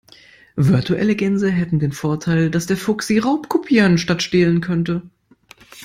[0.55, 5.03] Virtuelle Gänse hätten den Vorteil, dass der Fuchs sie raubkopieren statt stehlen könnte.